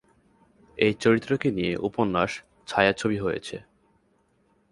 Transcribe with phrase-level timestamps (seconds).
[0.77, 2.31] এই চরিত্রকে নিয়ে উপন্যাস,
[2.67, 3.55] ছায়াছবি হয়েছে।